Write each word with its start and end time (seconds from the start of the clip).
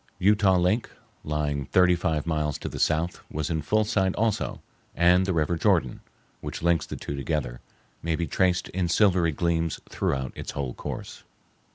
Utah 0.17 0.57
Lake, 0.57 0.89
lying 1.23 1.65
thirty 1.67 1.95
five 1.95 2.25
miles 2.25 2.57
to 2.57 2.67
the 2.67 2.79
south, 2.79 3.21
was 3.29 3.51
in 3.51 3.61
full 3.61 3.83
sight 3.83 4.15
also, 4.15 4.59
and 4.95 5.27
the 5.27 5.31
river 5.33 5.57
Jordan, 5.57 5.99
which 6.39 6.63
links 6.63 6.87
the 6.87 6.95
two 6.95 7.15
together, 7.15 7.61
may 8.01 8.15
be 8.15 8.25
traced 8.25 8.67
in 8.69 8.87
silvery 8.87 9.31
gleams 9.31 9.79
throughout 9.89 10.31
its 10.35 10.53
whole 10.53 10.73
course. 10.73 11.23